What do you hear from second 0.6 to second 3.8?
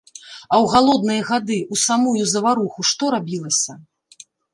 галодныя гады, у самую заваруху што рабілася?